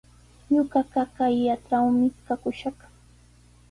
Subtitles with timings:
[0.53, 2.77] Ñuqaqa kayllatrawmi kakushaq.